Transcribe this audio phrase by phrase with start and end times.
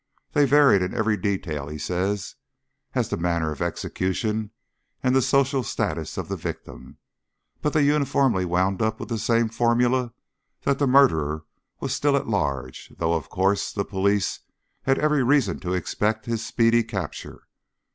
[0.33, 2.33] They varied in every detail, he says,
[2.95, 4.49] as to the manner of execution
[5.03, 6.97] and the social status of the victim,
[7.61, 10.11] but they uniformly wound up with the same formula
[10.63, 11.45] that the murderer
[11.79, 14.39] was still at large, though, of course, the police
[14.81, 17.43] had every reason to expect his speedy capture.